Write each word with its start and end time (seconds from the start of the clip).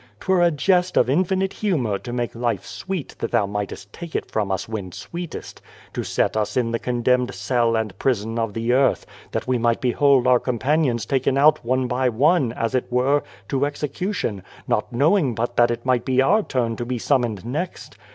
'Twere 0.19 0.41
a 0.41 0.49
jest 0.49 0.97
of 0.97 1.11
infinite 1.11 1.53
humour 1.53 1.99
to 1.99 2.11
make 2.11 2.33
life 2.33 2.65
sweet 2.65 3.15
that 3.19 3.29
Thou 3.29 3.45
mightest 3.45 3.93
take 3.93 4.15
it 4.15 4.31
from 4.31 4.49
us 4.51 4.67
when 4.67 4.91
sweetest; 4.91 5.61
to 5.93 6.03
set 6.03 6.35
us 6.35 6.57
in 6.57 6.71
the 6.71 6.79
con 6.79 7.03
demned 7.03 7.35
cell 7.35 7.75
and 7.75 7.95
prison 7.99 8.39
of 8.39 8.55
the 8.55 8.73
earth, 8.73 9.05
that 9.31 9.45
we 9.45 9.59
might 9.59 9.79
behold 9.79 10.25
our 10.25 10.39
companions 10.39 11.05
taken 11.05 11.37
out 11.37 11.63
one 11.63 11.85
by 11.87 12.09
one, 12.09 12.51
as 12.53 12.73
it 12.73 12.91
were, 12.91 13.21
to 13.47 13.63
execution, 13.63 14.41
not 14.67 14.91
knowing 14.91 15.35
but 15.35 15.55
that 15.55 15.69
it 15.69 15.85
might 15.85 16.03
be 16.03 16.19
our 16.19 16.41
turn 16.41 16.75
to 16.77 16.83
be 16.83 16.97
summoned 16.97 17.45
next. 17.45 17.95